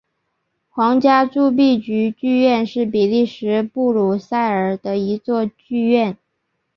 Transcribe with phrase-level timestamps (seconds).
[0.67, 6.17] 皇家铸币局剧院是比利时布鲁塞尔的一座剧院。